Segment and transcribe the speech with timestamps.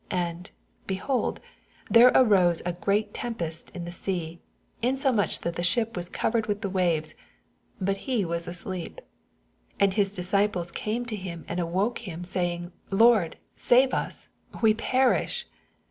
[0.09, 0.51] 24 And,
[0.87, 1.39] behold,
[1.87, 4.39] there aroee a great tempest in the sea,
[4.81, 7.13] insomuch that the ship was ooveied with the waves:
[7.79, 8.95] but he was asleep.
[9.77, 14.27] 25 And his disciples came to Mm, and awoke him, saying, Lord, save us:
[14.63, 15.45] we perish.